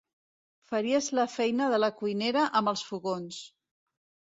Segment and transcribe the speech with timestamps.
[0.71, 3.43] Faries la feina de la cuinera amb els fogons.